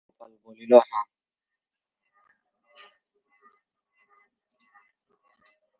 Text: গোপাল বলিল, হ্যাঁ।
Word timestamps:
গোপাল 0.03 0.31
বলিল, 0.45 0.71
হ্যাঁ। 0.81 1.05